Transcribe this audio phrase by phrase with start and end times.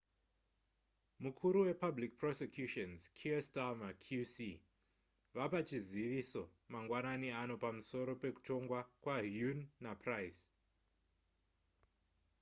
[1.23, 4.35] mukuru wepublic prosecutions kier starmer qc
[5.35, 10.45] vapa chizivizo mangwanani ano pamusoro pekutongwa kwahuhne napryce